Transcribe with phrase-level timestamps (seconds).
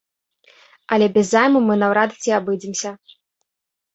[0.95, 2.89] Але без займу мы наўрад ці абыдземся.